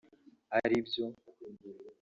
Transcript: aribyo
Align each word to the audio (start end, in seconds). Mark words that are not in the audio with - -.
aribyo 0.57 1.05